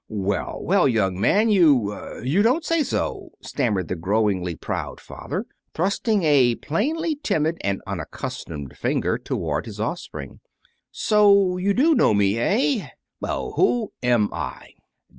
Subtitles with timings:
[0.09, 6.23] "Well, well, young man, you you don't say so!" stammered the growingly proud father, thrusting
[6.23, 10.39] a plainly timid and unaccustomed finger toward his offspring.
[10.89, 12.87] "So you do know me, eh?
[13.19, 14.71] Well, who am I?"